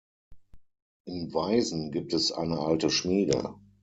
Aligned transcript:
In 1.05 1.31
Weisen 1.31 1.91
gibt 1.91 2.13
es 2.15 2.31
eine 2.31 2.57
alte 2.57 2.89
Schmiede. 2.89 3.53